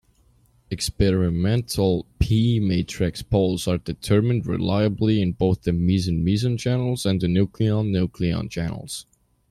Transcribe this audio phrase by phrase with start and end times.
[0.71, 9.05] Experimental P-matrix poles are determined reliably in both the meson-meson channels and nucleon-nucleon channels.